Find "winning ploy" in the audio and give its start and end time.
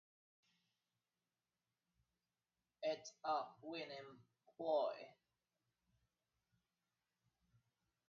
3.61-4.93